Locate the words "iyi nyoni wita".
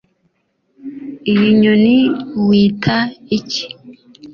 1.31-2.97